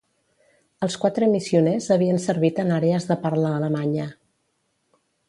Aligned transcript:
Els 0.85 0.95
quatre 1.01 1.27
missioners 1.33 1.89
havien 1.97 2.19
servit 2.25 2.63
en 2.63 2.73
àrees 2.79 3.07
de 3.11 3.19
parla 3.27 3.53
alemanya. 3.59 4.07